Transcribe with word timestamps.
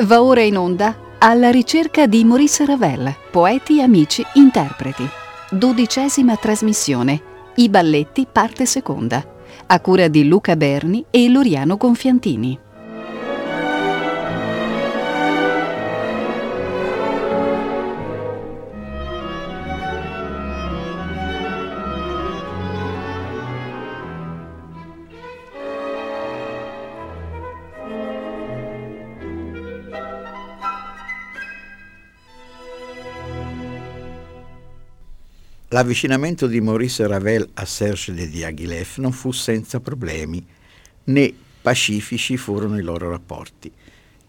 Va 0.00 0.22
ora 0.22 0.40
in 0.40 0.56
onda 0.56 0.96
alla 1.18 1.50
ricerca 1.50 2.06
di 2.06 2.24
Maurice 2.24 2.64
Ravel, 2.64 3.14
poeti, 3.30 3.82
amici, 3.82 4.24
interpreti. 4.32 5.06
Dodicesima 5.50 6.36
trasmissione. 6.36 7.20
I 7.56 7.68
balletti, 7.68 8.26
parte 8.30 8.64
seconda. 8.64 9.22
A 9.66 9.80
cura 9.80 10.08
di 10.08 10.26
Luca 10.26 10.56
Berni 10.56 11.04
e 11.10 11.28
Loriano 11.28 11.76
Gonfiantini. 11.76 12.58
L'avvicinamento 35.80 36.46
di 36.46 36.60
Maurice 36.60 37.06
Ravel 37.06 37.48
a 37.54 37.64
Serge 37.64 38.12
de 38.12 38.28
Diaghilev 38.28 38.96
non 38.96 39.12
fu 39.12 39.32
senza 39.32 39.80
problemi, 39.80 40.46
né 41.04 41.32
pacifici 41.62 42.36
furono 42.36 42.78
i 42.78 42.82
loro 42.82 43.08
rapporti. 43.08 43.72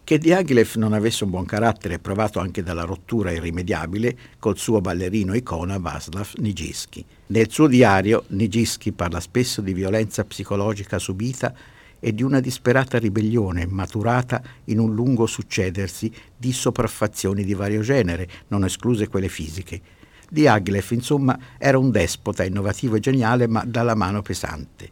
Che 0.02 0.16
Diaghilev 0.16 0.76
non 0.76 0.94
avesse 0.94 1.24
un 1.24 1.30
buon 1.30 1.44
carattere 1.44 1.98
provato 1.98 2.38
anche 2.38 2.62
dalla 2.62 2.84
rottura 2.84 3.32
irrimediabile 3.32 4.16
col 4.38 4.56
suo 4.56 4.80
ballerino 4.80 5.34
icona 5.34 5.76
Václav 5.76 6.36
Nijinsky. 6.36 7.04
Nel 7.26 7.50
suo 7.50 7.66
diario 7.66 8.24
Nijinsky 8.28 8.92
parla 8.92 9.20
spesso 9.20 9.60
di 9.60 9.74
violenza 9.74 10.24
psicologica 10.24 10.98
subita 10.98 11.54
e 12.00 12.14
di 12.14 12.22
una 12.22 12.40
disperata 12.40 12.98
ribellione 12.98 13.66
maturata 13.66 14.42
in 14.64 14.78
un 14.78 14.94
lungo 14.94 15.26
succedersi 15.26 16.10
di 16.34 16.50
sopraffazioni 16.50 17.44
di 17.44 17.52
vario 17.52 17.82
genere, 17.82 18.26
non 18.48 18.64
escluse 18.64 19.08
quelle 19.08 19.28
fisiche 19.28 20.00
Diaghilev, 20.32 20.92
insomma, 20.92 21.38
era 21.58 21.76
un 21.76 21.90
despota 21.90 22.42
innovativo 22.42 22.96
e 22.96 23.00
geniale, 23.00 23.46
ma 23.46 23.64
dalla 23.66 23.94
mano 23.94 24.22
pesante. 24.22 24.90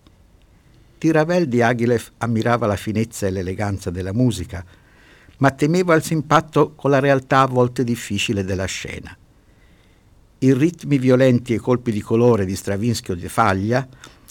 Di 0.98 1.10
Ravel 1.10 1.48
Diaghilev 1.48 2.10
ammirava 2.18 2.66
la 2.66 2.76
finezza 2.76 3.26
e 3.26 3.30
l'eleganza 3.30 3.88
della 3.88 4.12
musica, 4.12 4.62
ma 5.38 5.50
temeva 5.52 5.94
il 5.94 6.02
simpatto 6.02 6.74
con 6.74 6.90
la 6.90 6.98
realtà 6.98 7.40
a 7.40 7.46
volte 7.46 7.84
difficile 7.84 8.44
della 8.44 8.66
scena. 8.66 9.16
I 10.40 10.52
ritmi 10.52 10.98
violenti 10.98 11.54
e 11.54 11.56
i 11.56 11.58
colpi 11.58 11.90
di 11.90 12.02
colore 12.02 12.44
di 12.44 12.54
Stravinsky 12.54 13.12
o 13.12 13.14
di 13.14 13.28
Faglia 13.28 13.88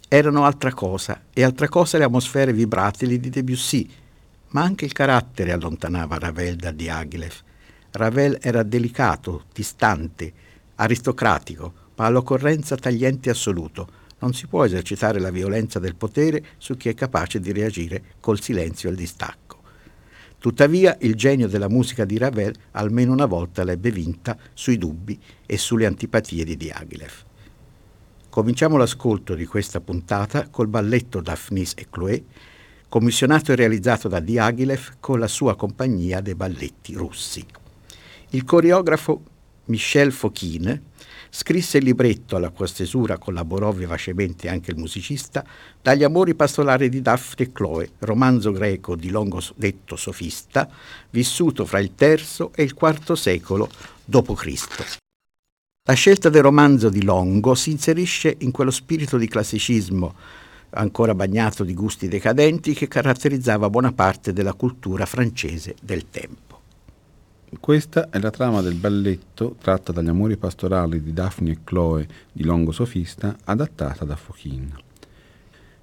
erano 0.08 0.46
altra 0.46 0.72
cosa, 0.76 1.24
e 1.34 1.44
altra 1.44 1.68
cosa 1.70 1.98
le 1.98 2.04
atmosfere 2.04 2.54
vibratili 2.54 3.20
di 3.20 3.32
Debussy, 3.32 3.90
ma 4.50 4.62
anche 4.62 4.86
il 4.86 4.94
carattere 4.94 5.54
allontanava 5.54 6.20
Ravel 6.20 6.56
da 6.56 6.70
Diaghilev. 6.70 7.34
Ravel 7.94 8.38
era 8.40 8.62
delicato, 8.62 9.46
distante, 9.52 10.34
aristocratico, 10.80 11.74
ma 11.96 12.06
all'occorrenza 12.06 12.76
tagliente 12.76 13.30
assoluto. 13.30 14.08
Non 14.20 14.34
si 14.34 14.48
può 14.48 14.66
esercitare 14.66 15.20
la 15.20 15.32
violenza 15.32 15.80
del 15.80 15.96
potere 15.96 16.44
su 16.58 16.76
chi 16.76 16.90
è 16.90 16.94
capace 16.94 17.40
di 17.40 17.52
reagire 17.52 18.16
col 18.20 18.42
silenzio 18.42 18.90
e 18.90 18.92
il 18.92 18.98
distacco. 18.98 19.58
Tuttavia 20.38 20.98
il 21.02 21.16
genio 21.16 21.48
della 21.48 21.68
musica 21.68 22.06
di 22.06 22.18
Ravel 22.18 22.54
almeno 22.72 23.12
una 23.12 23.26
volta 23.26 23.64
l'ebbe 23.64 23.92
vinta 23.92 24.38
sui 24.54 24.78
dubbi 24.78 25.20
e 25.46 25.58
sulle 25.58 25.86
antipatie 25.86 26.46
di 26.46 26.56
Diaghilev. 26.56 27.12
Cominciamo 28.30 28.78
l'ascolto 28.78 29.36
di 29.36 29.46
questa 29.46 29.82
puntata 29.82 30.48
col 30.50 30.68
balletto 30.68 31.20
Daphnis 31.20 31.74
e 31.76 31.88
Chloé, 31.90 32.24
commissionato 32.88 33.52
e 33.52 33.56
realizzato 33.56 34.08
da 34.08 34.20
Diaghilev 34.20 34.98
con 35.02 35.20
la 35.20 35.28
sua 35.28 35.56
compagnia 35.56 36.22
dei 36.22 36.36
balletti 36.36 36.94
russi. 36.94 37.46
Il 38.30 38.46
coreografo 38.46 39.24
Michel 39.70 40.12
Fokine 40.12 40.82
scrisse 41.30 41.78
il 41.78 41.86
libretto, 41.86 42.36
alla 42.36 42.50
cui 42.50 42.68
stesura 42.68 43.18
collaborò 43.18 43.72
vivacemente 43.72 44.50
anche 44.50 44.72
il 44.72 44.78
musicista, 44.78 45.46
Dagli 45.82 46.04
amori 46.04 46.36
pastorali 46.36 46.90
di 46.90 47.02
Daphne 47.02 47.46
e 47.46 47.52
Chloe, 47.52 47.92
romanzo 48.00 48.52
greco 48.52 48.96
di 48.96 49.10
Longo 49.10 49.42
detto 49.56 49.96
sofista, 49.96 50.70
vissuto 51.12 51.66
fra 51.66 51.80
il 51.80 51.92
III 51.98 52.50
e 52.54 52.64
il 52.64 52.76
IV 52.80 53.14
secolo 53.14 53.70
d.C. 54.06 54.98
La 55.88 55.94
scelta 55.94 56.30
del 56.30 56.44
romanzo 56.44 56.90
di 56.90 57.04
Longo 57.04 57.56
si 57.56 57.72
inserisce 57.72 58.36
in 58.40 58.52
quello 58.52 58.72
spirito 58.72 59.18
di 59.18 59.28
classicismo 59.28 60.14
ancora 60.72 61.16
bagnato 61.16 61.64
di 61.64 61.74
gusti 61.74 62.08
decadenti 62.08 62.74
che 62.74 62.88
caratterizzava 62.88 63.70
buona 63.70 63.92
parte 63.92 64.34
della 64.34 64.54
cultura 64.54 65.06
francese 65.06 65.76
del 65.82 66.10
tempo. 66.10 66.49
Questa 67.58 68.10
è 68.12 68.20
la 68.20 68.30
trama 68.30 68.62
del 68.62 68.76
balletto 68.76 69.56
tratta 69.60 69.92
dagli 69.92 70.08
amori 70.08 70.38
pastorali 70.38 71.02
di 71.02 71.14
Daphne 71.14 71.52
e 71.52 71.58
Chloe 71.64 72.08
di 72.32 72.44
Longo 72.44 72.72
Sofista, 72.72 73.36
adattata 73.44 74.06
da 74.06 74.16
Fochin. 74.16 74.72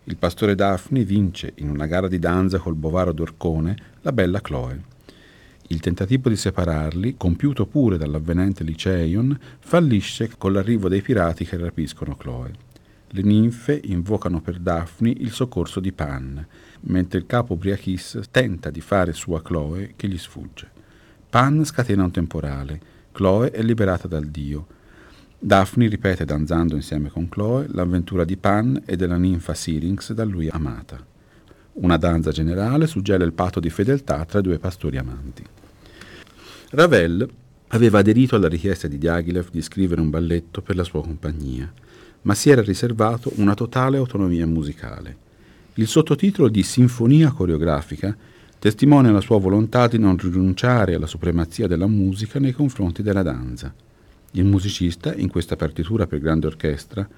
Il 0.05 0.17
pastore 0.17 0.55
Daphne 0.55 1.05
vince 1.05 1.55
in 1.57 1.69
una 1.69 1.87
gara 1.87 2.07
di 2.07 2.21
danza 2.21 2.59
col 2.59 2.77
bovaro 2.77 3.13
d'Orcone 3.13 3.77
la 4.03 4.13
bella 4.13 4.41
Chloe. 4.41 4.81
Il 5.67 5.81
tentativo 5.81 6.29
di 6.29 6.37
separarli, 6.37 7.17
compiuto 7.17 7.67
pure 7.67 7.99
dall'avvenente 7.99 8.63
Liceion, 8.63 9.37
fallisce 9.59 10.31
con 10.39 10.53
l'arrivo 10.53 10.89
dei 10.89 11.03
pirati 11.03 11.45
che 11.45 11.57
rapiscono 11.57 12.15
Chloe. 12.15 12.53
Le 13.09 13.23
ninfe 13.23 13.81
invocano 13.83 14.41
per 14.41 14.61
Daphne 14.61 15.11
il 15.11 15.33
soccorso 15.33 15.81
di 15.81 15.91
Pan, 15.91 16.47
mentre 16.83 17.19
il 17.19 17.27
capo 17.27 17.57
Briachis 17.57 18.21
tenta 18.31 18.71
di 18.71 18.81
fare 18.81 19.13
sua 19.13 19.43
Chloe 19.43 19.95
che 19.97 20.07
gli 20.07 20.19
sfugge. 20.19 20.76
Pan 21.37 21.67
scatena 21.67 22.03
un 22.03 22.11
temporale, 22.11 22.81
Chloe 23.13 23.51
è 23.51 23.61
liberata 23.61 24.09
dal 24.09 24.25
dio. 24.25 24.67
Daphne 25.39 25.87
ripete 25.87 26.25
danzando 26.25 26.77
insieme 26.77 27.11
con 27.11 27.29
Chloe 27.29 27.67
l'avventura 27.69 28.25
di 28.25 28.39
Pan 28.39 28.85
e 28.87 28.97
della 28.97 29.19
ninfa 29.19 29.53
Syrinx 29.53 30.15
da 30.15 30.25
lui 30.25 30.49
amata. 30.49 30.99
Una 31.75 31.99
danza 31.99 32.31
generale 32.31 32.87
suggela 32.87 33.23
il 33.23 33.35
patto 33.35 33.61
di 33.61 33.69
fedeltà 33.69 34.25
tra 34.25 34.39
i 34.39 34.43
due 34.43 34.59
pastori 34.59 34.97
amanti. 34.97 35.45
Ravel 36.71 37.29
aveva 37.67 37.99
aderito 37.99 38.35
alla 38.35 38.49
richiesta 38.49 38.89
di 38.89 38.97
Diaghilev 38.97 39.51
di 39.51 39.61
scrivere 39.61 40.01
un 40.01 40.09
balletto 40.09 40.63
per 40.63 40.75
la 40.75 40.85
sua 40.85 41.03
compagnia, 41.03 41.71
ma 42.23 42.35
si 42.35 42.49
era 42.49 42.63
riservato 42.63 43.31
una 43.37 43.53
totale 43.53 43.99
autonomia 43.99 44.47
musicale. 44.47 45.19
Il 45.75 45.87
sottotitolo 45.87 46.49
di 46.49 46.63
Sinfonia 46.63 47.31
coreografica 47.31 48.17
testimonia 48.59 49.13
la 49.13 49.21
sua 49.21 49.39
volontà 49.39 49.87
di 49.87 49.99
non 49.99 50.17
rinunciare 50.17 50.95
alla 50.95 51.07
supremazia 51.07 51.67
della 51.67 51.87
musica 51.87 52.39
nei 52.39 52.53
confronti 52.53 53.03
della 53.03 53.23
danza. 53.23 53.73
Il 54.33 54.45
musicista, 54.45 55.15
in 55.15 55.29
questa 55.29 55.57
partitura 55.57 56.07
per 56.07 56.21
grande 56.21 56.47
orchestra, 56.47 57.09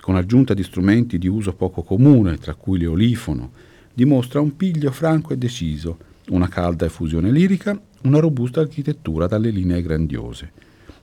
con 0.00 0.16
aggiunta 0.16 0.54
di 0.54 0.62
strumenti 0.62 1.18
di 1.18 1.28
uso 1.28 1.52
poco 1.52 1.82
comune, 1.82 2.38
tra 2.38 2.54
cui 2.54 2.78
l'eolifono, 2.78 3.52
dimostra 3.92 4.40
un 4.40 4.56
piglio 4.56 4.90
franco 4.90 5.32
e 5.32 5.36
deciso, 5.36 5.98
una 6.28 6.48
calda 6.48 6.86
effusione 6.86 7.30
lirica, 7.30 7.78
una 8.02 8.18
robusta 8.18 8.60
architettura 8.60 9.26
dalle 9.26 9.50
linee 9.50 9.82
grandiose. 9.82 10.52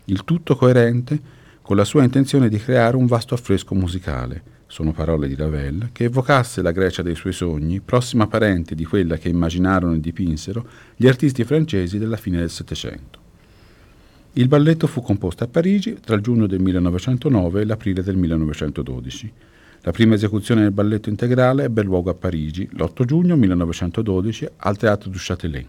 Il 0.05 0.23
tutto 0.23 0.55
coerente 0.55 1.19
con 1.61 1.75
la 1.75 1.83
sua 1.83 2.03
intenzione 2.03 2.49
di 2.49 2.57
creare 2.57 2.95
un 2.95 3.05
vasto 3.05 3.33
affresco 3.33 3.75
musicale, 3.75 4.55
sono 4.67 4.91
parole 4.91 5.27
di 5.27 5.35
Ravel, 5.35 5.89
che 5.93 6.05
evocasse 6.05 6.61
la 6.61 6.71
Grecia 6.71 7.01
dei 7.01 7.15
suoi 7.15 7.33
sogni, 7.33 7.79
prossima 7.79 8.27
parente 8.27 8.75
di 8.75 8.83
quella 8.83 9.17
che 9.17 9.29
immaginarono 9.29 9.93
e 9.95 9.99
dipinsero 9.99 10.67
gli 10.95 11.07
artisti 11.07 11.43
francesi 11.45 11.97
della 11.97 12.17
fine 12.17 12.39
del 12.39 12.49
Settecento. 12.49 13.25
Il 14.33 14.47
balletto 14.47 14.85
fu 14.85 15.01
composto 15.01 15.43
a 15.43 15.47
Parigi 15.47 15.97
tra 15.99 16.15
il 16.15 16.21
giugno 16.21 16.45
del 16.45 16.59
1909 16.59 17.61
e 17.61 17.65
l'aprile 17.65 18.03
del 18.03 18.17
1912. 18.17 19.31
La 19.81 19.91
prima 19.91 20.15
esecuzione 20.15 20.61
del 20.61 20.71
balletto 20.71 21.09
integrale 21.09 21.63
ebbe 21.63 21.81
luogo 21.81 22.09
a 22.09 22.13
Parigi 22.13 22.69
l'8 22.73 23.05
giugno 23.05 23.35
1912 23.35 24.47
al 24.57 24.77
Teatro 24.77 25.09
du 25.09 25.17
Châtelet. 25.17 25.65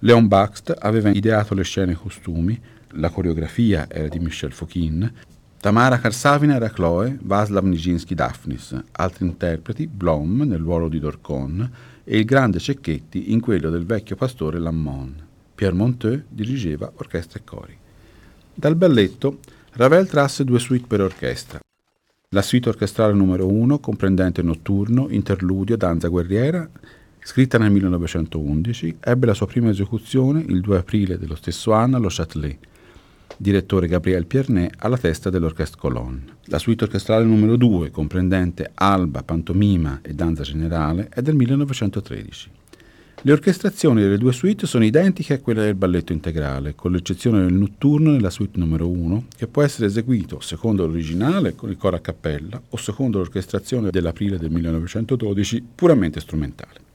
Léon 0.00 0.28
Baxt 0.28 0.72
aveva 0.78 1.08
ideato 1.08 1.54
le 1.54 1.64
scene 1.64 1.92
e 1.92 1.96
costumi, 1.96 2.60
la 2.92 3.10
coreografia 3.10 3.86
era 3.88 4.06
di 4.06 4.18
Michel 4.20 4.52
Fokine 4.52 5.12
Tamara 5.60 5.98
Karsavina 5.98 6.54
era 6.54 6.70
Chloe, 6.70 7.18
Vaslav 7.20 7.64
Nijinsky 7.64 8.14
Daphnis, 8.14 8.80
altri 8.92 9.26
interpreti 9.26 9.88
Blom 9.88 10.42
nel 10.42 10.60
ruolo 10.60 10.88
di 10.88 11.00
Dorcon 11.00 11.68
e 12.04 12.16
il 12.16 12.24
grande 12.24 12.60
Cecchetti 12.60 13.32
in 13.32 13.40
quello 13.40 13.68
del 13.68 13.84
vecchio 13.84 14.14
pastore 14.14 14.60
Lammon. 14.60 15.20
Pierre 15.56 15.74
Monteux 15.74 16.22
dirigeva 16.28 16.92
orchestra 16.94 17.40
e 17.40 17.42
cori. 17.44 17.76
Dal 18.54 18.76
balletto 18.76 19.40
Ravel 19.72 20.06
trasse 20.06 20.44
due 20.44 20.60
suite 20.60 20.86
per 20.86 21.00
orchestra. 21.00 21.58
La 22.28 22.42
suite 22.42 22.68
orchestrale 22.68 23.12
numero 23.12 23.48
1, 23.48 23.80
comprendente 23.80 24.42
notturno, 24.42 25.08
interludio, 25.10 25.76
danza 25.76 26.06
guerriera, 26.06 26.70
scritta 27.18 27.58
nel 27.58 27.72
1911, 27.72 28.98
ebbe 29.00 29.26
la 29.26 29.34
sua 29.34 29.48
prima 29.48 29.70
esecuzione 29.70 30.38
il 30.40 30.60
2 30.60 30.76
aprile 30.76 31.18
dello 31.18 31.34
stesso 31.34 31.72
anno 31.72 31.96
allo 31.96 32.08
Châtelet 32.08 32.67
direttore 33.38 33.86
Gabriel 33.86 34.26
Piernet, 34.26 34.74
alla 34.78 34.98
testa 34.98 35.30
dell'Orchestre 35.30 35.80
Colonne. 35.80 36.24
La 36.46 36.58
suite 36.58 36.84
orchestrale 36.84 37.24
numero 37.24 37.56
2, 37.56 37.90
comprendente 37.90 38.72
alba, 38.74 39.22
pantomima 39.22 40.00
e 40.02 40.12
danza 40.12 40.42
generale, 40.42 41.08
è 41.08 41.22
del 41.22 41.36
1913. 41.36 42.50
Le 43.22 43.32
orchestrazioni 43.32 44.00
delle 44.00 44.18
due 44.18 44.32
suite 44.32 44.66
sono 44.66 44.84
identiche 44.84 45.34
a 45.34 45.40
quelle 45.40 45.62
del 45.62 45.74
balletto 45.74 46.12
integrale, 46.12 46.74
con 46.74 46.92
l'eccezione 46.92 47.40
del 47.40 47.52
notturno 47.52 48.12
nella 48.12 48.30
suite 48.30 48.58
numero 48.58 48.88
1, 48.88 49.26
che 49.36 49.48
può 49.48 49.62
essere 49.62 49.86
eseguito 49.86 50.38
secondo 50.40 50.86
l'originale 50.86 51.54
con 51.54 51.68
il 51.70 51.76
coro 51.76 51.96
a 51.96 52.00
cappella 52.00 52.60
o 52.68 52.76
secondo 52.76 53.18
l'orchestrazione 53.18 53.90
dell'aprile 53.90 54.38
del 54.38 54.50
1912 54.50 55.64
puramente 55.74 56.20
strumentale. 56.20 56.87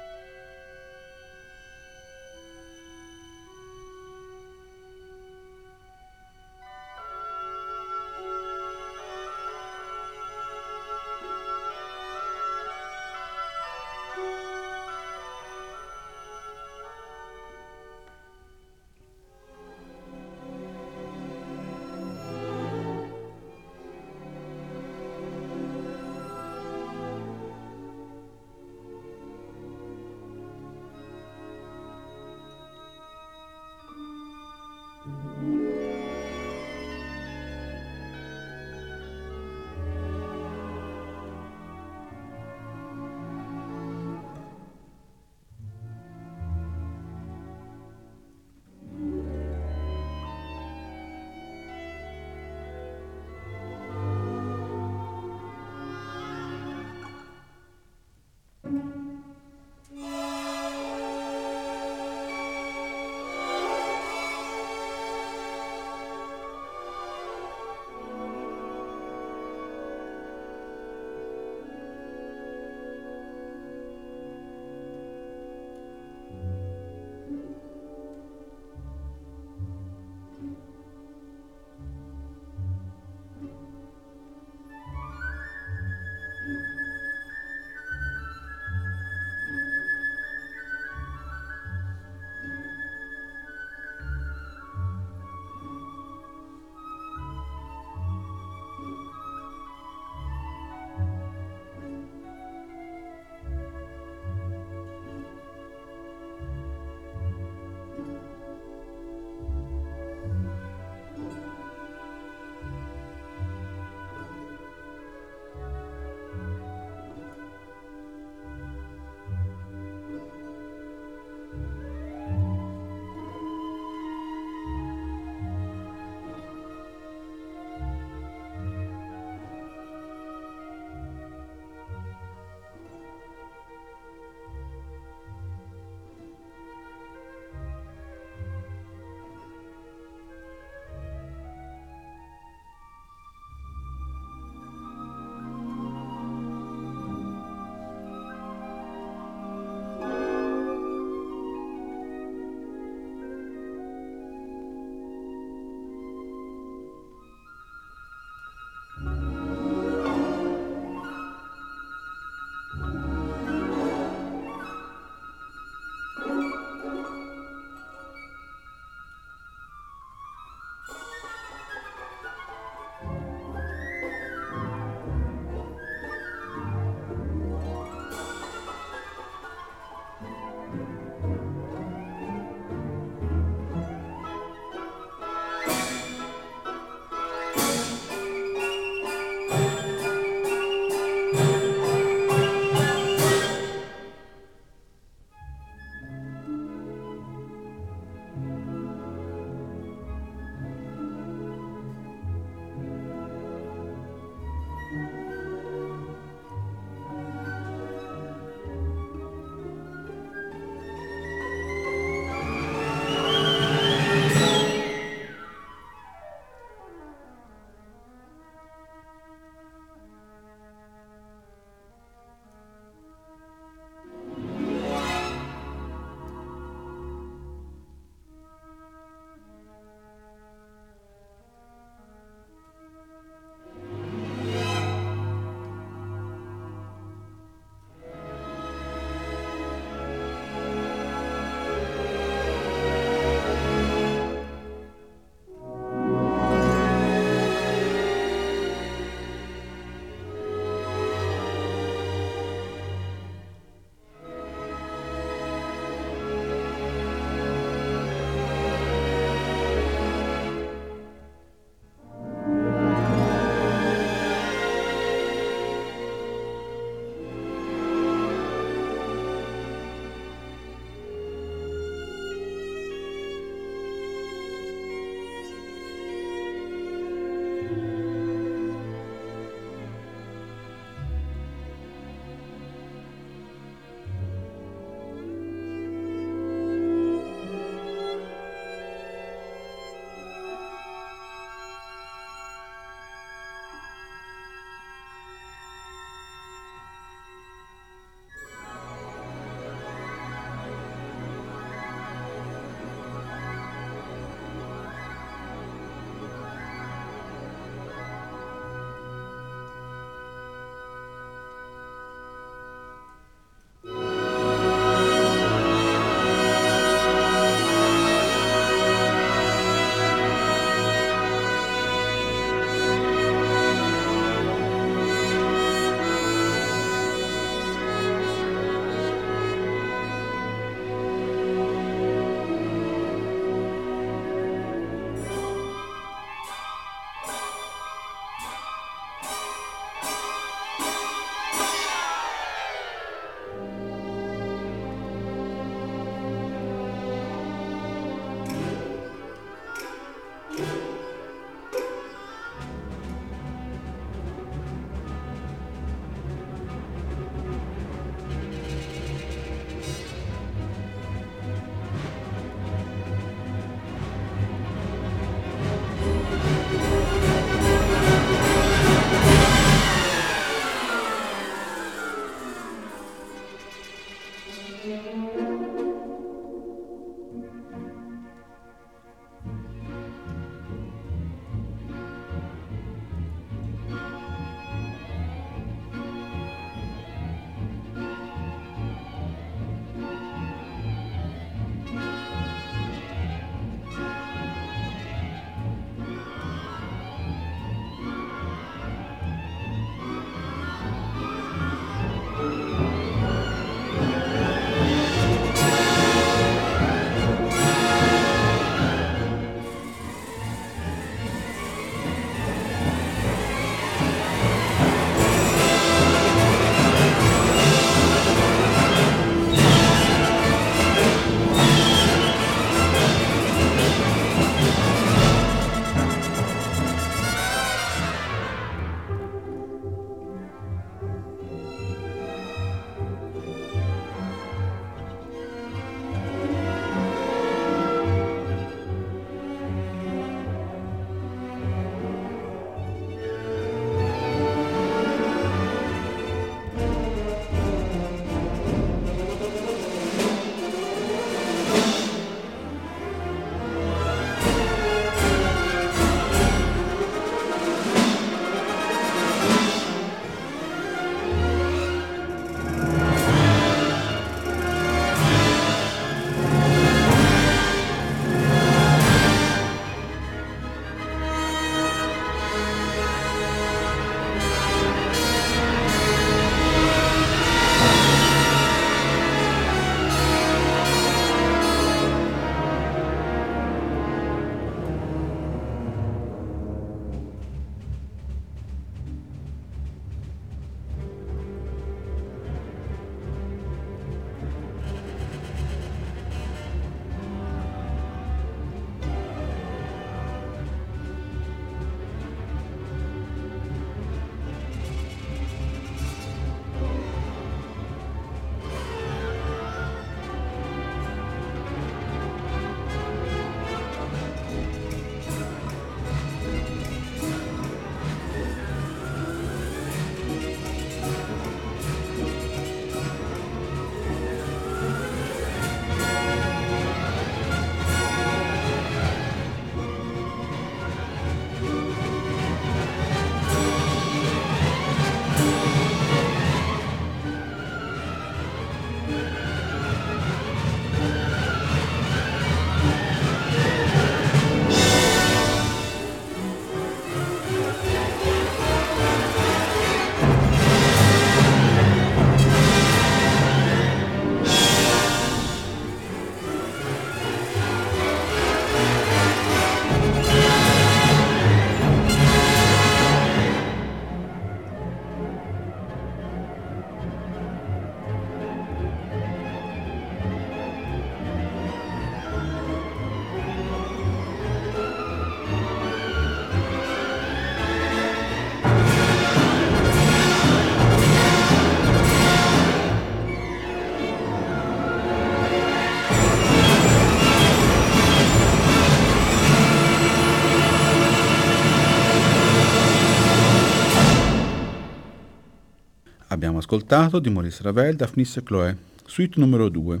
Ascoltato 596.62 597.18
di 597.18 597.28
Maurice 597.28 597.60
Ravel 597.64 597.96
Daphnis 597.96 598.36
e 598.36 598.42
Chloé, 598.44 598.76
suite 599.04 599.40
numero 599.40 599.68
2, 599.68 600.00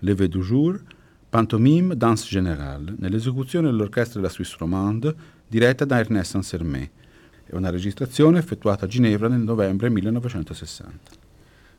Levé 0.00 0.26
du 0.26 0.42
jour, 0.42 0.82
Pantomime 1.30 1.96
Danse 1.96 2.26
Générale, 2.26 2.94
nell'esecuzione 2.98 3.68
dell'orchestra 3.68 4.18
della 4.18 4.32
Suisse 4.32 4.56
Romande, 4.58 5.14
diretta 5.46 5.84
da 5.84 5.98
Ernest 5.98 6.32
Saint-Sermé. 6.32 6.90
È 7.44 7.54
una 7.54 7.70
registrazione 7.70 8.40
effettuata 8.40 8.86
a 8.86 8.88
Ginevra 8.88 9.28
nel 9.28 9.42
novembre 9.42 9.90
1960. 9.90 11.12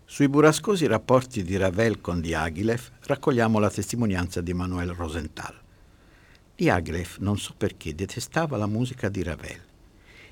Sui 0.06 0.30
burrascosi 0.30 0.88
rapporti 0.88 1.44
di 1.44 1.58
Ravel 1.58 2.00
con 2.00 2.22
Diaghilev 2.22 2.92
raccogliamo 3.02 3.60
la 3.60 3.70
testimonianza 3.70 4.40
di 4.40 4.54
Manuel 4.54 4.92
Rosenthal. 4.92 5.56
Diaghilev, 6.56 7.18
non 7.20 7.38
so 7.38 7.54
perché, 7.58 7.94
detestava 7.94 8.56
la 8.56 8.68
musica 8.68 9.10
di 9.10 9.22
Ravel. 9.22 9.73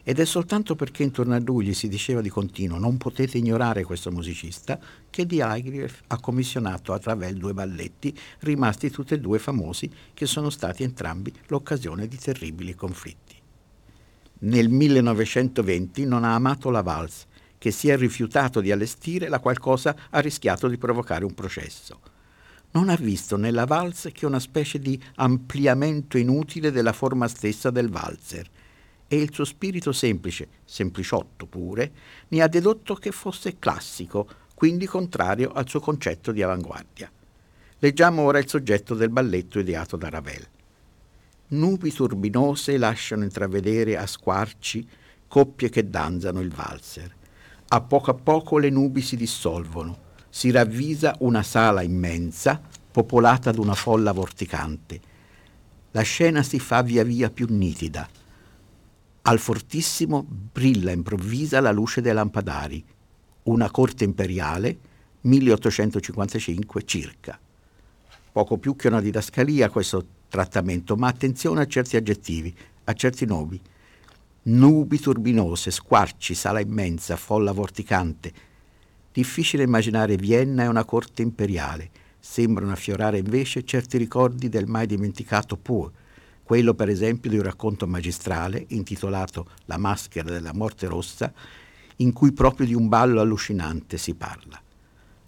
Ed 0.04 0.20
è 0.20 0.26
soltanto 0.26 0.76
perché 0.76 1.04
intorno 1.04 1.36
a 1.36 1.40
lui 1.40 1.66
gli 1.66 1.74
si 1.76 1.88
diceva 1.88 2.22
di 2.22 2.30
continuo 2.30 2.80
non 2.80 2.98
potete 2.98 3.38
ignorare 3.38 3.84
questo 3.84 4.12
musicista 4.12 4.80
che 5.10 5.28
Diaghilev 5.28 5.94
ha 6.08 6.20
commissionato 6.20 6.94
a 6.94 7.00
Ravel 7.02 7.38
due 7.38 7.54
balletti 7.54 8.18
rimasti 8.40 8.90
tutti 8.90 9.14
e 9.14 9.20
due 9.20 9.38
famosi 9.38 9.90
che 10.14 10.26
sono 10.26 10.50
stati 10.50 10.82
entrambi 10.82 11.32
l'occasione 11.48 12.08
di 12.08 12.18
terribili 12.18 12.74
conflitti. 12.74 13.36
Nel 14.40 14.70
1920 14.70 16.06
non 16.06 16.24
ha 16.24 16.34
amato 16.34 16.72
la 16.72 16.82
valse 16.82 17.30
che 17.60 17.70
si 17.70 17.90
è 17.90 17.96
rifiutato 17.96 18.60
di 18.60 18.72
allestire, 18.72 19.30
la 19.30 19.40
qual 19.40 19.60
cosa 19.60 19.96
ha 20.10 20.20
rischiato 20.20 20.68
di 20.68 20.80
provocare 20.80 21.26
un 21.26 21.36
processo. 21.36 22.00
Non 22.72 22.90
ha 22.90 22.96
visto 22.96 23.38
nella 23.38 23.66
valse 23.66 24.12
che 24.12 24.26
una 24.26 24.40
specie 24.40 24.80
di 24.80 25.00
ampliamento 25.18 26.18
inutile 26.18 26.72
della 26.72 26.92
forma 26.92 27.28
stessa 27.28 27.70
del 27.70 27.90
valzer 27.90 28.50
e 29.14 29.18
il 29.18 29.34
suo 29.34 29.44
spirito 29.44 29.92
semplice, 29.92 30.48
sempliciotto 30.64 31.46
pure, 31.46 31.92
ne 32.30 32.42
ha 32.42 32.48
dedotto 32.48 32.96
che 32.96 33.12
fosse 33.12 33.60
classico, 33.60 34.26
quindi 34.56 34.86
contrario 34.86 35.52
al 35.52 35.68
suo 35.68 35.82
concetto 35.82 36.32
di 36.32 36.42
avanguardia. 36.42 37.12
Leggiamo 37.80 38.22
ora 38.22 38.40
il 38.40 38.48
soggetto 38.48 38.96
del 38.96 39.10
balletto 39.10 39.60
ideato 39.60 39.98
da 39.98 40.08
Ravel. 40.08 40.48
Nubi 41.50 41.92
turbinose 41.92 42.78
lasciano 42.78 43.24
intravedere 43.24 43.98
a 43.98 44.08
squarci 44.08 44.88
coppie 45.28 45.68
che 45.68 45.90
danzano 45.90 46.40
il 46.40 46.54
valzer. 46.54 47.14
A 47.68 47.82
poco 47.82 48.12
a 48.12 48.14
poco 48.14 48.60
le 48.60 48.70
nubi 48.70 49.02
si 49.02 49.18
dissolvono, 49.18 50.10
si 50.30 50.52
ravvisa 50.52 51.18
una 51.20 51.44
sala 51.44 51.82
immensa, 51.82 52.62
popolata 52.90 53.52
da 53.52 53.60
una 53.60 53.76
folla 53.76 54.14
vorticante. 54.14 55.02
La 55.92 56.02
scena 56.02 56.44
si 56.44 56.60
fa 56.60 56.82
via 56.82 57.04
via 57.04 57.30
più 57.30 57.48
nitida. 57.50 58.08
Al 59.24 59.38
fortissimo 59.38 60.26
brilla 60.28 60.92
improvvisa 60.92 61.60
la 61.60 61.72
luce 61.72 62.02
dei 62.02 62.12
lampadari. 62.12 62.84
Una 63.44 63.70
corte 63.70 64.04
imperiale, 64.04 64.80
1855 65.22 66.84
circa. 66.86 67.40
Poco 68.32 68.58
più 68.58 68.76
che 68.76 68.88
una 68.88 69.00
didascalia 69.00 69.70
questo 69.70 70.04
trattamento, 70.28 70.96
ma 70.96 71.08
attenzione 71.08 71.62
a 71.62 71.68
certi 71.68 71.98
aggettivi, 71.98 72.56
a 72.86 72.94
certi 72.94 73.26
nomi. 73.26 73.62
Nubi 74.44 75.00
turbinose, 75.00 75.70
squarci, 75.70 76.34
sala 76.34 76.60
immensa, 76.60 77.16
folla 77.16 77.52
vorticante. 77.52 78.34
Difficile 79.12 79.62
immaginare 79.62 80.16
Vienna 80.16 80.64
e 80.64 80.68
una 80.68 80.84
corte 80.84 81.22
imperiale. 81.22 81.92
Sembrano 82.20 82.72
affiorare 82.72 83.20
invece 83.20 83.66
certi 83.66 84.00
ricordi 84.00 84.50
del 84.50 84.66
mai 84.66 84.88
dimenticato 84.88 85.58
Poe, 85.58 85.92
quello 86.52 86.74
per 86.74 86.90
esempio 86.90 87.30
di 87.30 87.38
un 87.38 87.44
racconto 87.44 87.88
magistrale 87.88 88.66
intitolato 88.72 89.52
La 89.68 89.78
maschera 89.78 90.32
della 90.32 90.52
morte 90.54 90.86
rossa, 90.86 91.32
in 91.98 92.12
cui 92.12 92.34
proprio 92.34 92.68
di 92.68 92.74
un 92.74 92.90
ballo 92.90 93.22
allucinante 93.22 93.98
si 93.98 94.16
parla. 94.16 94.62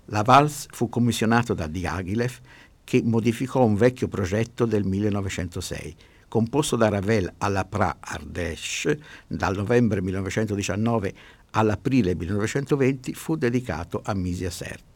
La 0.08 0.22
valse 0.22 0.68
fu 0.72 0.90
commissionato 0.90 1.54
da 1.54 1.68
Diaghilev 1.68 2.40
che 2.84 3.02
modificò 3.02 3.64
un 3.64 3.76
vecchio 3.76 4.10
progetto 4.10 4.66
del 4.66 4.84
1906 4.84 5.96
composto 6.28 6.76
da 6.76 6.90
Ravel 6.90 7.32
alla 7.38 7.64
Pra 7.64 8.00
Ardèche 8.02 9.00
dal 9.26 9.56
novembre 9.56 10.02
1919 10.02 11.14
all'aprile 11.52 12.16
1920, 12.16 13.14
fu 13.14 13.38
dedicato 13.38 14.02
a 14.04 14.14
Misia 14.14 14.50
Serte. 14.50 14.93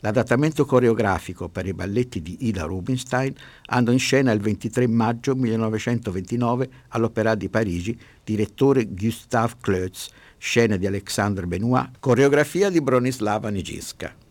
L'adattamento 0.00 0.64
coreografico 0.64 1.48
per 1.48 1.66
i 1.66 1.74
balletti 1.74 2.22
di 2.22 2.46
Ida 2.46 2.62
Rubinstein 2.62 3.34
andò 3.66 3.90
in 3.90 3.98
scena 3.98 4.30
il 4.30 4.40
23 4.40 4.86
maggio 4.86 5.34
1929 5.34 6.70
all'Opéra 6.88 7.34
di 7.34 7.48
Parigi, 7.48 7.98
direttore 8.22 8.86
Gustave 8.86 9.54
Kleutz, 9.60 10.08
scene 10.36 10.78
di 10.78 10.86
Alexandre 10.86 11.46
Benoit, 11.46 11.90
coreografia 11.98 12.70
di 12.70 12.80
Bronislava 12.80 13.48
Nijiska. 13.48 14.27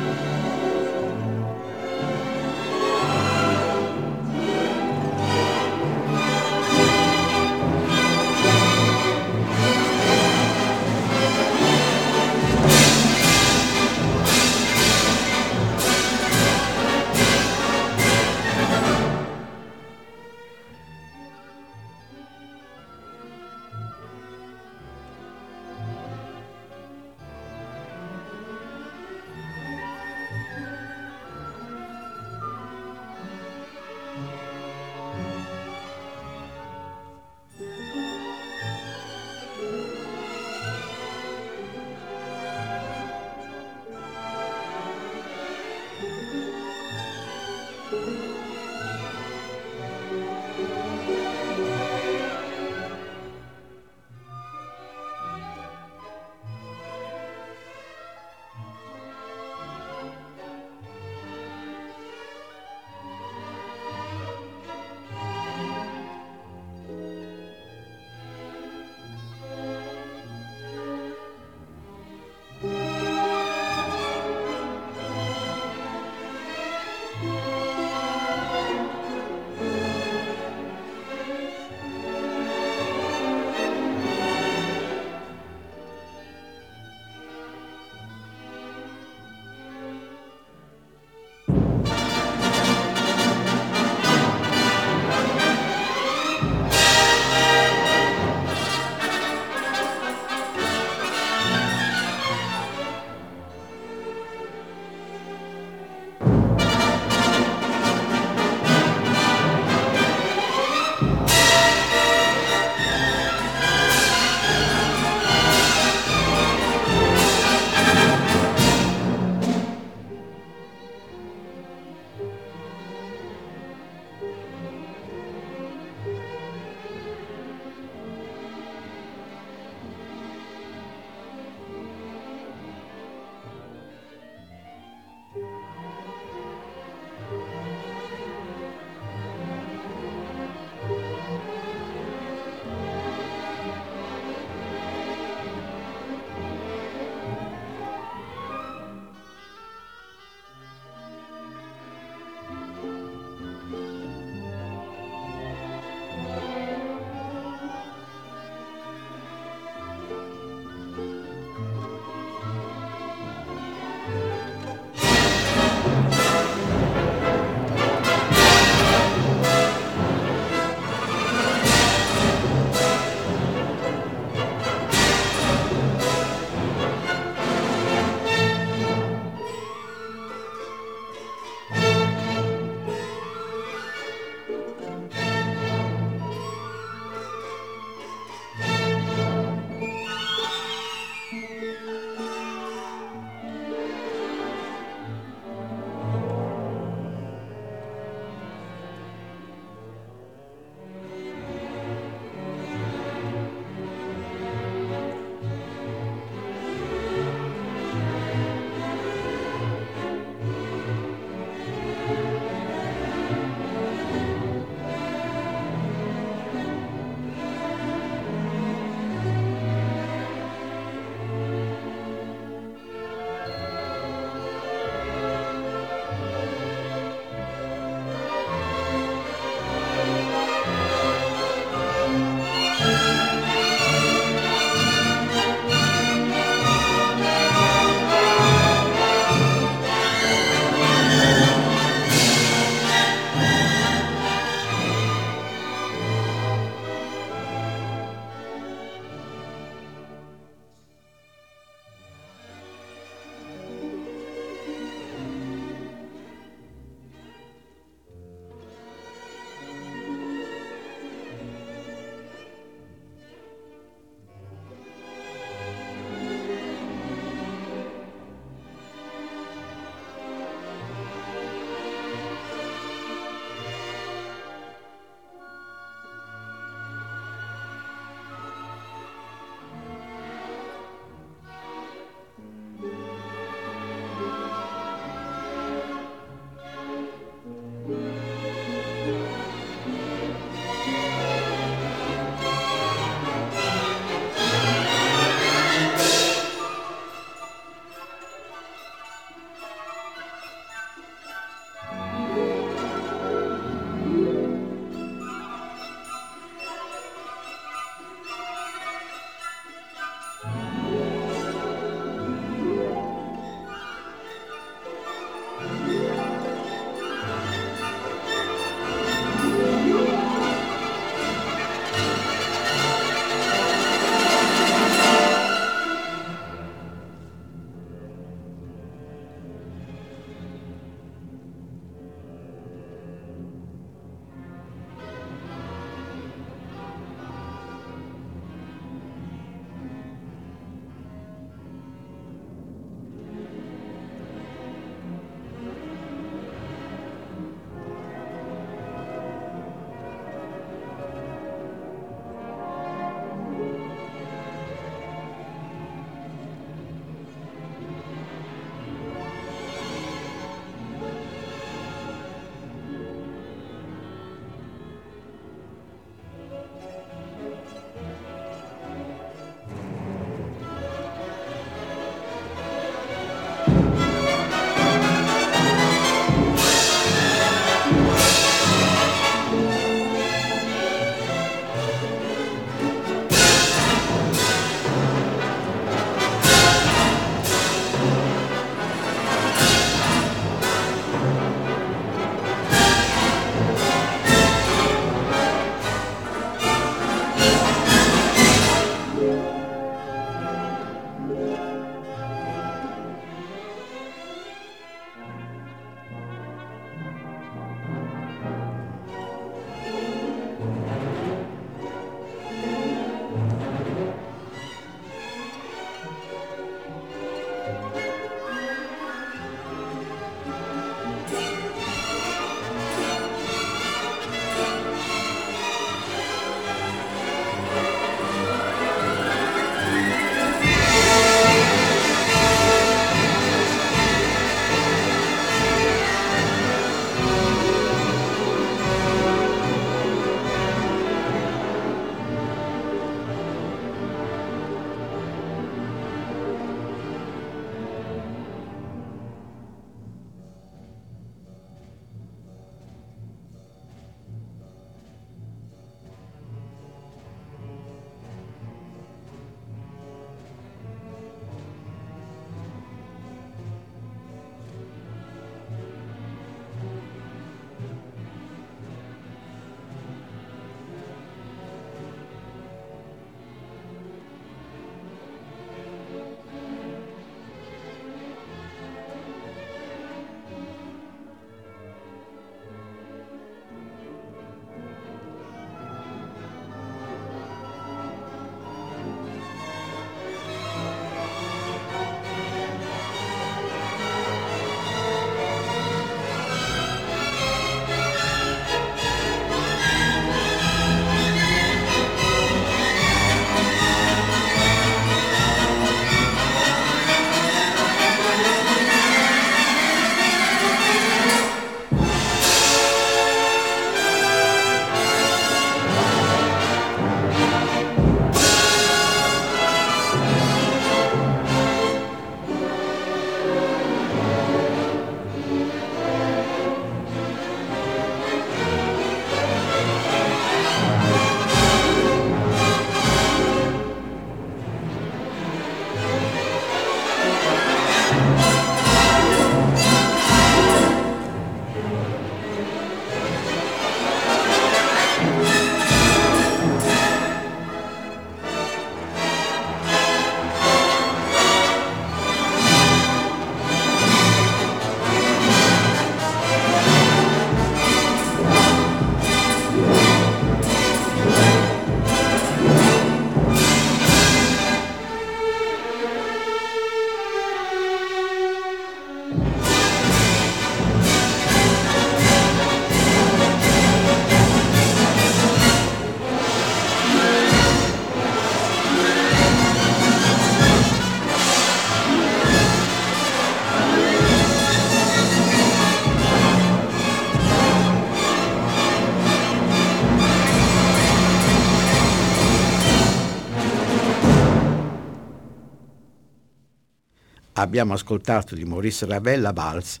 Abbiamo 597.68 597.92
ascoltato 597.92 598.54
di 598.54 598.64
Maurice 598.64 599.04
Ravel 599.04 599.42
la 599.42 599.52
Valse. 599.52 600.00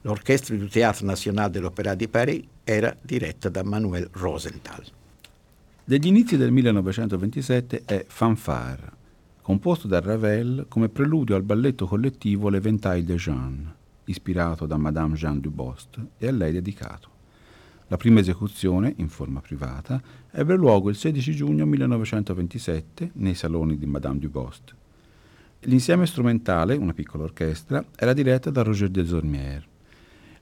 L'orchestra 0.00 0.56
du 0.56 0.68
Théâtre 0.68 1.04
National 1.04 1.50
de 1.50 1.60
l'Opéra 1.60 1.94
di 1.94 2.08
Paris 2.08 2.42
era 2.64 2.96
diretta 2.98 3.50
da 3.50 3.62
Manuel 3.62 4.08
Rosenthal. 4.12 4.82
Degli 5.84 6.06
inizi 6.06 6.38
del 6.38 6.50
1927 6.50 7.82
è 7.84 8.06
Fanfare, 8.08 8.90
composto 9.42 9.86
da 9.86 10.00
Ravel 10.00 10.64
come 10.66 10.88
preludio 10.88 11.36
al 11.36 11.42
balletto 11.42 11.86
collettivo 11.86 12.48
L'Eventail 12.48 13.04
de 13.04 13.16
Jeanne, 13.16 13.74
ispirato 14.04 14.64
da 14.64 14.78
Madame 14.78 15.14
Jeanne 15.14 15.40
Dubost 15.40 16.00
e 16.16 16.26
a 16.26 16.32
lei 16.32 16.52
dedicato. 16.52 17.10
La 17.88 17.98
prima 17.98 18.20
esecuzione, 18.20 18.94
in 18.96 19.10
forma 19.10 19.42
privata, 19.42 20.00
ebbe 20.30 20.54
luogo 20.54 20.88
il 20.88 20.96
16 20.96 21.34
giugno 21.34 21.66
1927 21.66 23.10
nei 23.16 23.34
saloni 23.34 23.76
di 23.76 23.84
Madame 23.84 24.18
Dubost. 24.18 24.74
L'insieme 25.66 26.04
strumentale, 26.04 26.74
una 26.74 26.92
piccola 26.92 27.24
orchestra, 27.24 27.82
era 27.96 28.12
diretta 28.12 28.50
da 28.50 28.62
Roger 28.62 28.90
Desormières. 28.90 29.64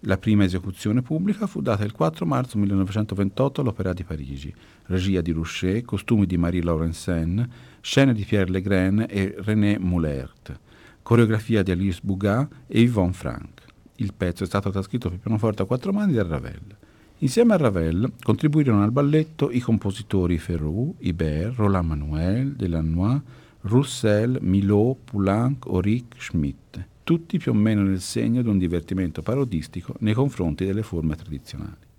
La 0.00 0.18
prima 0.18 0.42
esecuzione 0.42 1.00
pubblica 1.00 1.46
fu 1.46 1.60
data 1.60 1.84
il 1.84 1.92
4 1.92 2.26
marzo 2.26 2.58
1928 2.58 3.60
all'Opéra 3.60 3.92
di 3.92 4.02
Parigi, 4.02 4.52
regia 4.86 5.20
di 5.20 5.30
Rouchet, 5.30 5.84
costumi 5.84 6.26
di 6.26 6.36
Marie 6.36 6.62
Laurencin, 6.62 7.48
scene 7.80 8.12
di 8.12 8.24
Pierre 8.24 8.50
Legrain 8.50 9.06
e 9.08 9.36
René 9.38 9.78
Moulert, 9.78 10.58
coreografia 11.02 11.62
di 11.62 11.70
Alice 11.70 12.00
Bougat 12.02 12.48
e 12.66 12.80
Yvonne 12.80 13.12
Frank. 13.12 13.62
Il 13.96 14.14
pezzo 14.16 14.42
è 14.42 14.46
stato 14.46 14.70
trascritto 14.70 15.08
per 15.08 15.20
pianoforte 15.20 15.62
a 15.62 15.66
quattro 15.66 15.92
mani 15.92 16.14
da 16.14 16.24
Ravel. 16.24 16.76
Insieme 17.18 17.54
a 17.54 17.58
Ravel 17.58 18.14
contribuirono 18.20 18.82
al 18.82 18.90
balletto 18.90 19.52
i 19.52 19.60
compositori 19.60 20.38
Ferrou, 20.38 20.96
Ibert, 20.98 21.54
Roland 21.54 21.86
Manuel, 21.86 22.54
Delannoy, 22.54 23.20
Roussel, 23.62 24.38
Milot, 24.40 24.98
Poulenc, 25.04 25.66
Auric, 25.66 26.14
Schmitt 26.18 26.90
tutti 27.04 27.38
più 27.38 27.52
o 27.52 27.54
meno 27.54 27.82
nel 27.82 28.00
segno 28.00 28.42
di 28.42 28.48
un 28.48 28.58
divertimento 28.58 29.22
parodistico 29.22 29.94
nei 30.00 30.14
confronti 30.14 30.64
delle 30.64 30.82
forme 30.82 31.16
tradizionali. 31.16 31.90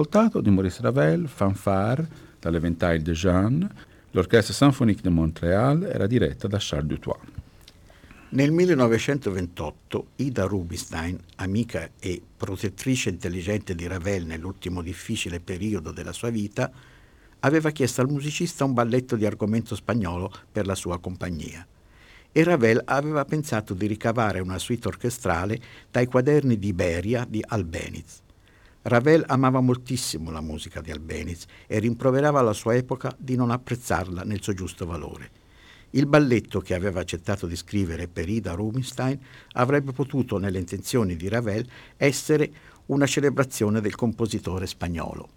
Ascoltato 0.00 0.40
di 0.40 0.48
Maurice 0.48 0.80
Ravel, 0.80 1.28
Fanfare, 1.28 2.08
dall'Eventail 2.38 3.02
de 3.02 3.12
Jeanne, 3.12 3.68
l'Orchestra 4.12 4.54
Symphonique 4.54 5.02
de 5.02 5.10
Montréal 5.10 5.82
era 5.82 6.06
diretta 6.06 6.48
da 6.48 6.56
Charles 6.58 6.88
Dutoit. 6.88 7.20
Nel 8.30 8.50
1928 8.50 10.06
Ida 10.16 10.44
Rubinstein, 10.44 11.18
amica 11.36 11.90
e 11.98 12.22
protettrice 12.34 13.10
intelligente 13.10 13.74
di 13.74 13.86
Ravel 13.86 14.24
nell'ultimo 14.24 14.80
difficile 14.80 15.38
periodo 15.38 15.90
della 15.90 16.14
sua 16.14 16.30
vita, 16.30 16.72
aveva 17.40 17.70
chiesto 17.70 18.00
al 18.00 18.08
musicista 18.08 18.64
un 18.64 18.72
balletto 18.72 19.16
di 19.16 19.26
argomento 19.26 19.74
spagnolo 19.74 20.32
per 20.50 20.64
la 20.64 20.74
sua 20.74 20.98
compagnia. 20.98 21.66
E 22.32 22.42
Ravel 22.42 22.80
aveva 22.86 23.26
pensato 23.26 23.74
di 23.74 23.86
ricavare 23.86 24.40
una 24.40 24.58
suite 24.58 24.88
orchestrale 24.88 25.60
dai 25.90 26.06
quaderni 26.06 26.58
di 26.58 26.68
Iberia 26.68 27.26
di 27.28 27.44
Albeniz. 27.46 28.22
Ravel 28.90 29.22
amava 29.28 29.60
moltissimo 29.60 30.32
la 30.32 30.40
musica 30.40 30.80
di 30.80 30.90
Albeniz 30.90 31.44
e 31.68 31.78
rimproverava 31.78 32.40
la 32.40 32.52
sua 32.52 32.74
epoca 32.74 33.14
di 33.16 33.36
non 33.36 33.52
apprezzarla 33.52 34.22
nel 34.24 34.42
suo 34.42 34.52
giusto 34.52 34.84
valore. 34.84 35.30
Il 35.90 36.06
balletto 36.06 36.60
che 36.60 36.74
aveva 36.74 36.98
accettato 36.98 37.46
di 37.46 37.54
scrivere 37.54 38.08
per 38.08 38.28
Ida 38.28 38.54
Rubinstein 38.54 39.16
avrebbe 39.52 39.92
potuto, 39.92 40.38
nelle 40.38 40.58
intenzioni 40.58 41.14
di 41.14 41.28
Ravel, 41.28 41.64
essere 41.96 42.50
una 42.86 43.06
celebrazione 43.06 43.80
del 43.80 43.94
compositore 43.94 44.66
spagnolo. 44.66 45.28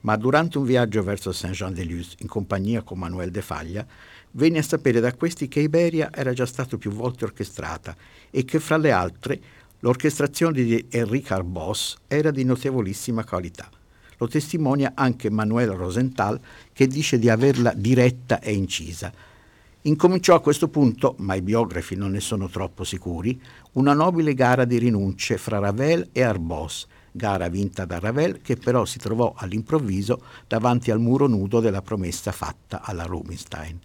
Ma 0.00 0.16
durante 0.16 0.56
un 0.56 0.64
viaggio 0.64 1.02
verso 1.02 1.30
Saint-Jean-de-Luz 1.30 2.14
in 2.20 2.26
compagnia 2.26 2.80
con 2.80 2.98
Manuel 2.98 3.30
de 3.30 3.42
Faglia, 3.42 3.86
venne 4.30 4.60
a 4.60 4.62
sapere 4.62 4.98
da 4.98 5.12
questi 5.12 5.46
che 5.46 5.60
Iberia 5.60 6.10
era 6.10 6.32
già 6.32 6.46
stata 6.46 6.78
più 6.78 6.90
volte 6.90 7.24
orchestrata 7.24 7.94
e 8.30 8.46
che 8.46 8.58
fra 8.60 8.78
le 8.78 8.90
altre 8.90 9.40
L'orchestrazione 9.84 10.62
di 10.62 10.86
Enrique 10.90 11.34
Arbós 11.34 11.96
era 12.06 12.30
di 12.30 12.44
notevolissima 12.44 13.24
qualità. 13.24 13.68
Lo 14.18 14.28
testimonia 14.28 14.92
anche 14.94 15.28
Manuel 15.28 15.70
Rosenthal 15.70 16.40
che 16.72 16.86
dice 16.86 17.18
di 17.18 17.28
averla 17.28 17.72
diretta 17.74 18.38
e 18.38 18.52
incisa. 18.52 19.12
Incominciò 19.82 20.36
a 20.36 20.40
questo 20.40 20.68
punto, 20.68 21.16
ma 21.18 21.34
i 21.34 21.42
biografi 21.42 21.96
non 21.96 22.12
ne 22.12 22.20
sono 22.20 22.48
troppo 22.48 22.84
sicuri, 22.84 23.42
una 23.72 23.92
nobile 23.92 24.34
gara 24.34 24.64
di 24.64 24.78
rinunce 24.78 25.36
fra 25.36 25.58
Ravel 25.58 26.10
e 26.12 26.22
Arbós, 26.22 26.86
gara 27.10 27.48
vinta 27.48 27.84
da 27.84 27.98
Ravel 27.98 28.40
che 28.40 28.54
però 28.54 28.84
si 28.84 29.00
trovò 29.00 29.34
all'improvviso 29.36 30.22
davanti 30.46 30.92
al 30.92 31.00
muro 31.00 31.26
nudo 31.26 31.58
della 31.58 31.82
promessa 31.82 32.30
fatta 32.30 32.82
alla 32.82 33.02
Rubinstein. 33.02 33.80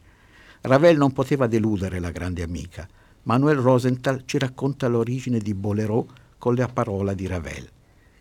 Ravel 0.61 0.95
non 0.95 1.11
poteva 1.11 1.47
deludere 1.47 1.99
la 1.99 2.11
grande 2.11 2.43
amica. 2.43 2.87
Manuel 3.27 3.57
Rosenthal 3.57 4.23
ci 4.23 4.37
racconta 4.37 4.87
l'origine 4.87 5.39
di 5.39 5.53
Bolero 5.53 6.07
con 6.37 6.55
la 6.55 6.69
parola 6.69 7.13
di 7.13 7.27
Ravel. 7.27 7.67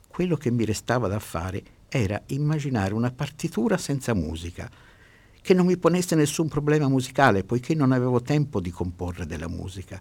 Quello 0.09 0.37
che 0.37 0.51
mi 0.51 0.65
restava 0.65 1.07
da 1.07 1.21
fare 1.21 1.63
era 1.89 2.21
immaginare 2.27 2.93
una 2.93 3.13
partitura 3.13 3.77
senza 3.77 4.15
musica, 4.15 4.69
che 5.41 5.55
non 5.55 5.67
mi 5.67 5.77
ponesse 5.77 6.17
nessun 6.17 6.49
problema 6.49 6.89
musicale, 6.89 7.45
poiché 7.45 7.77
non 7.77 7.93
avevo 7.93 8.21
tempo 8.21 8.59
di 8.59 8.73
comporre 8.73 9.27
della 9.27 9.47
musica. 9.47 10.01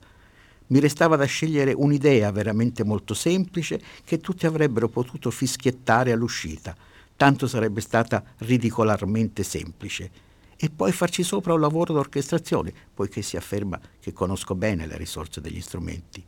Mi 0.68 0.80
restava 0.80 1.16
da 1.16 1.26
scegliere 1.26 1.72
un'idea 1.72 2.32
veramente 2.32 2.84
molto 2.84 3.14
semplice 3.14 3.80
che 4.03 4.18
tutti 4.18 4.47
avrebbero 4.47 4.89
potuto 4.89 5.30
fischiettare 5.30 6.14
all'uscita, 6.14 6.76
tanto 7.16 7.45
sarebbe 7.45 7.82
stata 7.82 8.24
ridicolarmente 8.38 9.43
semplice 9.43 10.24
e 10.66 10.72
poi 10.72 10.91
farci 10.91 11.22
sopra 11.22 11.53
un 11.53 11.59
lavoro 11.59 11.93
d'orchestrazione, 11.93 12.74
poiché 12.91 13.22
si 13.22 13.38
afferma 13.38 13.80
che 13.99 14.13
conosco 14.13 14.55
bene 14.55 14.88
le 14.88 14.97
risorse 14.97 15.39
degli 15.39 15.61
strumenti. 15.61 16.26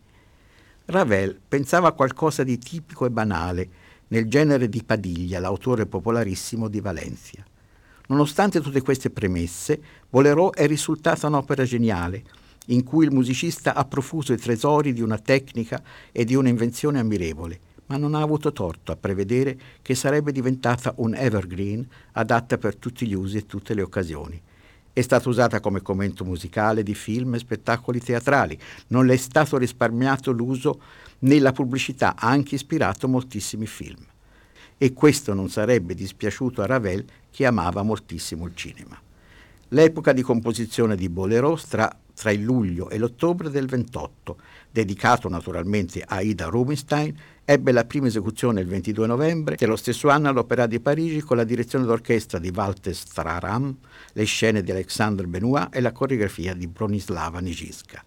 Ravel 0.85 1.39
pensava 1.47 1.87
a 1.87 1.93
qualcosa 1.93 2.43
di 2.43 2.59
tipico 2.59 3.07
e 3.07 3.09
banale, 3.09 3.69
nel 4.09 4.29
genere 4.29 4.69
di 4.69 4.83
Padiglia, 4.83 5.39
l'autore 5.39 5.87
popolarissimo 5.87 6.67
di 6.67 6.79
Valencia. 6.79 7.43
Nonostante 8.09 8.61
tutte 8.61 8.83
queste 8.83 9.09
premesse, 9.09 9.81
Bolero 10.07 10.53
è 10.53 10.67
risultata 10.67 11.25
un'opera 11.25 11.63
geniale, 11.63 12.23
in 12.67 12.83
cui 12.83 13.05
il 13.05 13.11
musicista 13.11 13.73
ha 13.73 13.85
profuso 13.85 14.33
i 14.33 14.37
tesori 14.37 14.93
di 14.93 15.01
una 15.01 15.17
tecnica 15.17 15.81
e 16.11 16.25
di 16.25 16.35
un'invenzione 16.35 16.99
ammirevole, 16.99 17.59
ma 17.87 17.97
non 17.97 18.15
ha 18.15 18.21
avuto 18.21 18.51
torto 18.51 18.91
a 18.91 18.95
prevedere 18.95 19.57
che 19.81 19.95
sarebbe 19.95 20.31
diventata 20.31 20.93
un 20.97 21.15
evergreen 21.15 21.87
adatta 22.13 22.57
per 22.57 22.75
tutti 22.75 23.07
gli 23.07 23.13
usi 23.13 23.37
e 23.37 23.45
tutte 23.45 23.73
le 23.73 23.81
occasioni. 23.81 24.41
È 24.93 25.01
stata 25.01 25.29
usata 25.29 25.59
come 25.59 25.81
commento 25.81 26.25
musicale 26.25 26.81
di 26.81 26.95
film 26.95 27.35
e 27.35 27.39
spettacoli 27.39 27.99
teatrali, 27.99 28.57
non 28.87 29.05
le 29.05 29.13
è 29.13 29.17
stato 29.17 29.57
risparmiato 29.57 30.31
l'uso 30.31 30.81
nella 31.19 31.51
pubblicità, 31.51 32.15
ha 32.17 32.29
anche 32.29 32.55
ispirato 32.55 33.07
moltissimi 33.07 33.67
film. 33.67 34.03
E 34.77 34.93
questo 34.93 35.33
non 35.33 35.49
sarebbe 35.49 35.93
dispiaciuto 35.93 36.61
a 36.61 36.65
Ravel 36.65 37.05
che 37.29 37.45
amava 37.45 37.83
moltissimo 37.83 38.45
il 38.45 38.55
cinema. 38.55 38.99
l'epoca 39.69 40.13
di 40.13 40.21
composizione 40.21 40.95
di 40.95 41.09
Bolero 41.09 41.57
tra, 41.57 41.93
tra 42.15 42.31
il 42.31 42.41
luglio 42.41 42.89
e 42.89 42.97
l'ottobre 42.97 43.49
del 43.49 43.67
28, 43.67 44.37
dedicato 44.71 45.29
naturalmente 45.29 46.03
a 46.05 46.21
Ida 46.21 46.45
Rubinstein, 46.45 47.15
ebbe 47.45 47.71
la 47.71 47.85
prima 47.85 48.07
esecuzione 48.07 48.61
il 48.61 48.67
22 48.67 49.07
novembre 49.07 49.55
dello 49.55 49.75
stesso 49.75 50.09
anno 50.09 50.29
all'Opera 50.29 50.67
di 50.67 50.79
Parigi 50.79 51.21
con 51.21 51.37
la 51.37 51.43
direzione 51.43 51.85
d'orchestra 51.85 52.39
di 52.39 52.51
Walter 52.53 52.93
Straram, 52.93 53.75
le 54.13 54.23
scene 54.25 54.61
di 54.61 54.71
Alexandre 54.71 55.27
Benoit 55.27 55.73
e 55.73 55.81
la 55.81 55.91
coreografia 55.91 56.53
di 56.53 56.67
Bronislava 56.67 57.39
Nijiska. 57.39 58.03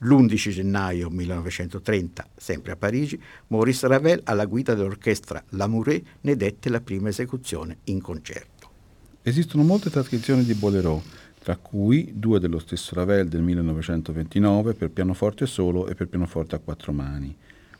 L'11 0.00 0.50
gennaio 0.50 1.10
1930, 1.10 2.28
sempre 2.36 2.72
a 2.72 2.76
Parigi, 2.76 3.20
Maurice 3.48 3.88
Ravel, 3.88 4.20
alla 4.24 4.44
guida 4.44 4.74
dell'orchestra 4.74 5.42
Lamoureux, 5.50 6.02
ne 6.20 6.36
dette 6.36 6.68
la 6.68 6.80
prima 6.80 7.08
esecuzione 7.08 7.78
in 7.84 8.00
concerto. 8.00 8.70
Esistono 9.22 9.64
molte 9.64 9.90
trascrizioni 9.90 10.44
di 10.44 10.54
Bolero, 10.54 11.02
tra 11.48 11.56
cui 11.56 12.12
due 12.14 12.38
dello 12.40 12.58
stesso 12.58 12.94
Ravel 12.94 13.26
del 13.26 13.40
1929 13.40 14.74
per 14.74 14.90
pianoforte 14.90 15.46
solo 15.46 15.86
e 15.86 15.94
per 15.94 16.06
pianoforte 16.06 16.54
a 16.54 16.58
quattro 16.58 16.92
mani, 16.92 17.34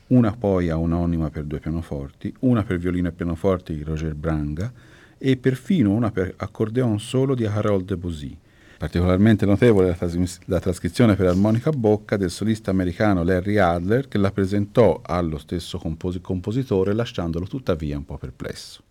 una 0.07 0.31
poi 0.31 0.69
a 0.69 0.77
un'onima 0.77 1.29
per 1.29 1.43
due 1.43 1.59
pianoforti, 1.59 2.33
una 2.39 2.63
per 2.63 2.79
violino 2.79 3.09
e 3.09 3.11
pianoforte 3.11 3.75
di 3.75 3.83
Roger 3.83 4.15
Branga 4.15 4.73
e 5.19 5.37
perfino 5.37 5.91
una 5.91 6.09
per 6.09 6.33
accordeon 6.35 6.99
solo 6.99 7.35
di 7.35 7.45
Harold 7.45 7.85
Debussy. 7.85 8.35
Particolarmente 8.79 9.45
notevole 9.45 9.89
la, 9.89 9.93
tras- 9.93 10.39
la 10.45 10.59
trascrizione 10.59 11.13
per 11.13 11.27
armonica 11.27 11.69
a 11.69 11.73
bocca 11.73 12.17
del 12.17 12.31
solista 12.31 12.71
americano 12.71 13.21
Larry 13.21 13.57
Adler 13.57 14.07
che 14.07 14.17
la 14.17 14.31
presentò 14.31 14.99
allo 15.03 15.37
stesso 15.37 15.77
compos- 15.77 16.17
compositore 16.21 16.93
lasciandolo 16.93 17.45
tuttavia 17.45 17.97
un 17.97 18.05
po' 18.05 18.17
perplesso. 18.17 18.81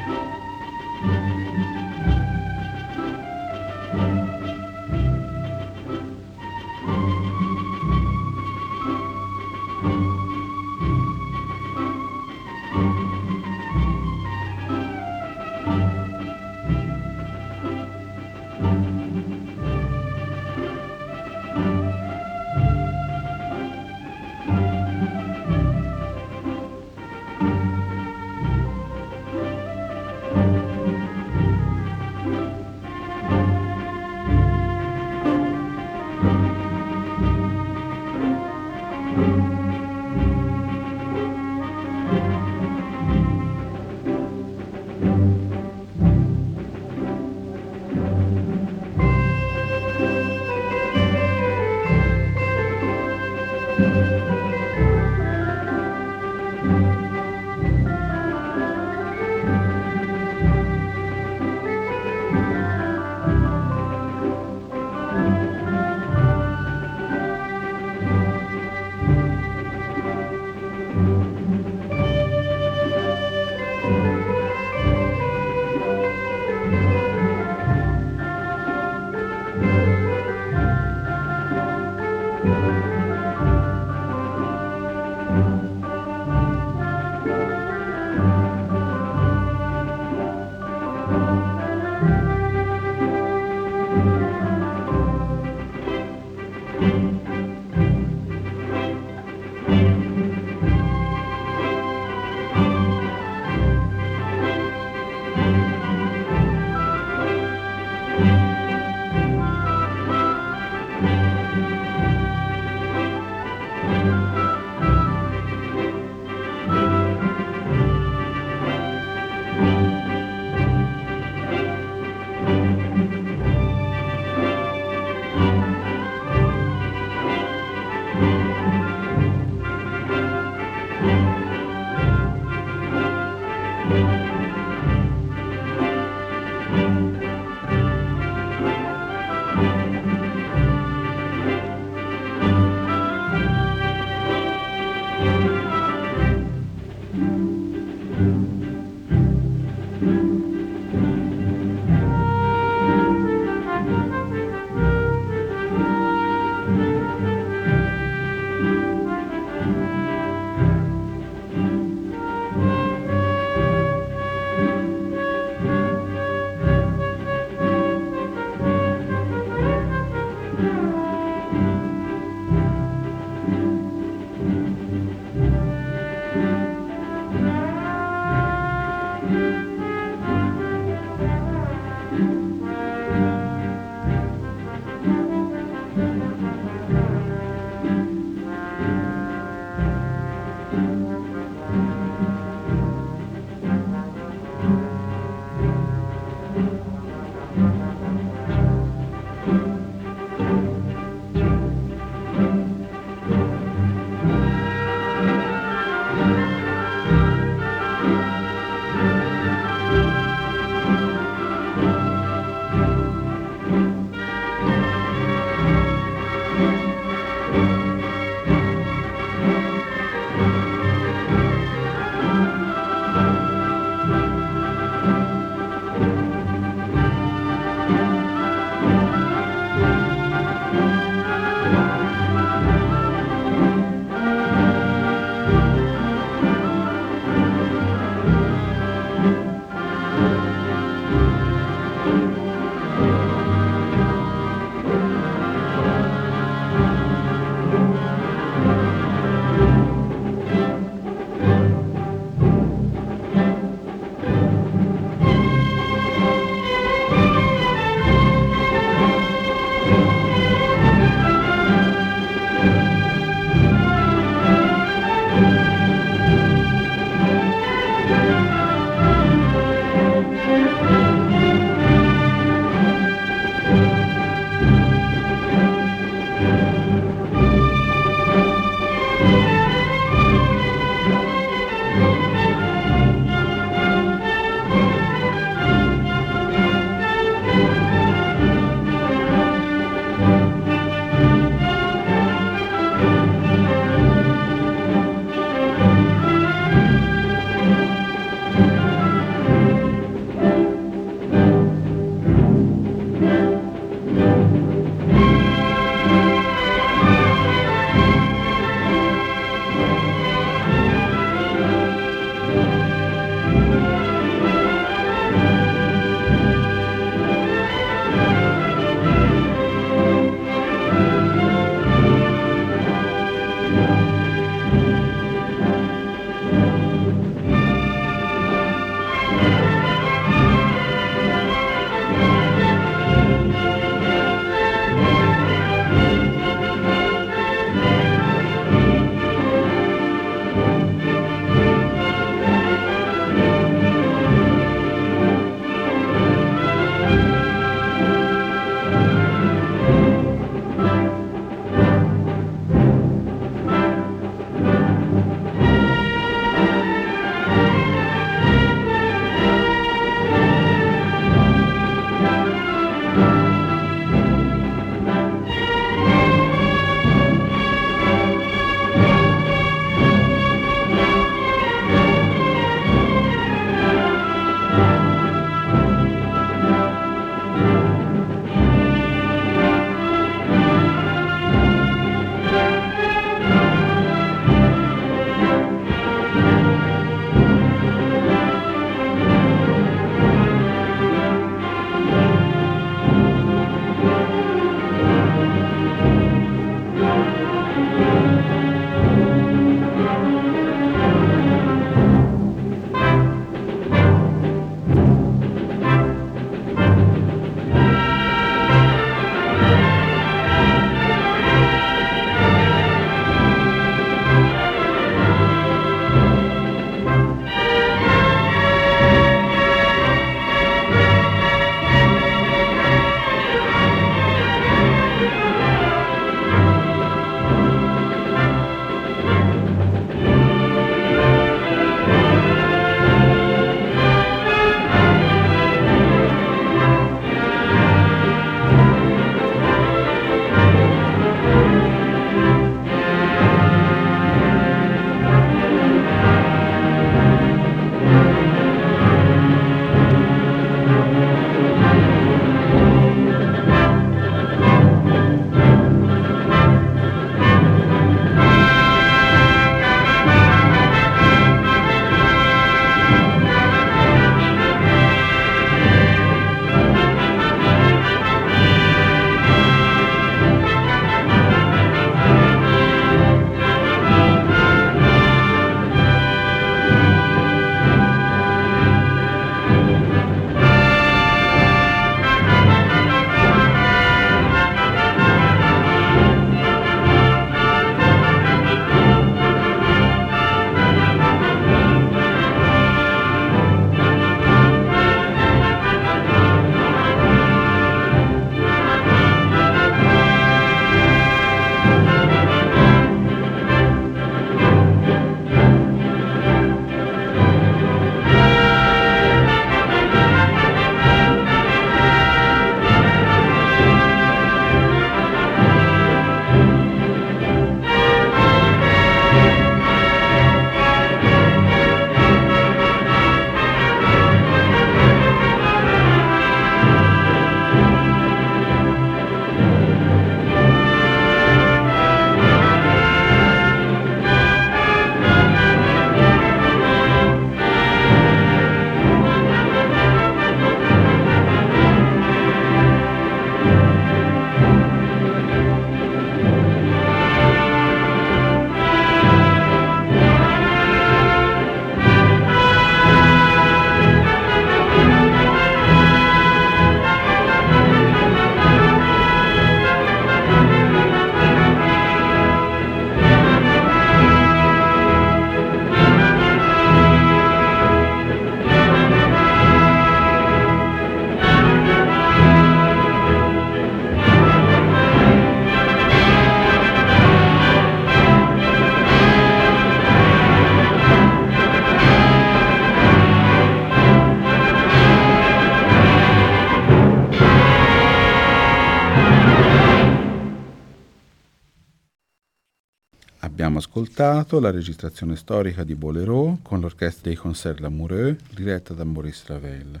Abbiamo 593.76 593.92
ascoltato 593.94 594.58
la 594.58 594.70
registrazione 594.70 595.36
storica 595.36 595.84
di 595.84 595.94
Bolero 595.94 596.60
con 596.62 596.80
l'orchestra 596.80 597.24
dei 597.24 597.34
Concert 597.34 597.80
Lamoureux 597.80 598.34
diretta 598.54 598.94
da 598.94 599.04
Maurice 599.04 599.44
Ravel. 599.48 600.00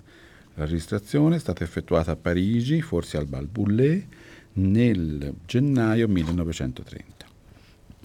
La 0.54 0.64
registrazione 0.64 1.36
è 1.36 1.38
stata 1.38 1.62
effettuata 1.62 2.12
a 2.12 2.16
Parigi, 2.16 2.80
forse 2.80 3.18
al 3.18 3.26
Bal 3.26 3.46
Boulez, 3.46 4.02
nel 4.54 5.34
gennaio 5.44 6.08
1930. 6.08 7.26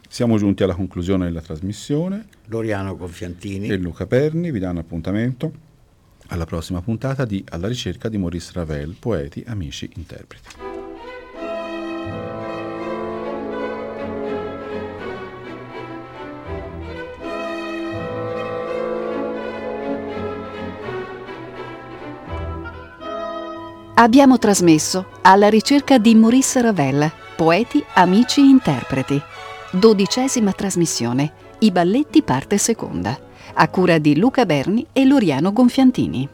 Siamo 0.09 0.37
giunti 0.37 0.63
alla 0.63 0.75
conclusione 0.75 1.23
della 1.23 1.41
trasmissione. 1.41 2.25
Loriano 2.47 2.97
Confiantini 2.97 3.69
e 3.69 3.77
Luca 3.77 4.05
Perni 4.05 4.51
vi 4.51 4.59
danno 4.59 4.79
appuntamento 4.79 5.53
alla 6.27 6.45
prossima 6.45 6.81
puntata 6.81 7.23
di 7.23 7.41
Alla 7.47 7.69
ricerca 7.69 8.09
di 8.09 8.17
Maurice 8.17 8.51
Ravel, 8.55 8.97
poeti, 8.99 9.41
amici, 9.47 9.89
interpreti. 9.95 10.70
Abbiamo 23.93 24.39
trasmesso 24.39 25.05
alla 25.21 25.49
ricerca 25.49 25.97
di 25.97 26.15
Maurice 26.15 26.61
Ravel, 26.61 27.11
poeti, 27.35 27.83
amici, 27.95 28.41
interpreti. 28.41 29.21
Dodicesima 29.69 30.53
trasmissione, 30.53 31.31
i 31.59 31.71
balletti 31.71 32.23
parte 32.23 32.57
seconda, 32.57 33.19
a 33.53 33.67
cura 33.67 33.99
di 33.99 34.17
Luca 34.17 34.45
Berni 34.45 34.87
e 34.93 35.05
Loriano 35.05 35.51
Gonfiantini. 35.51 36.27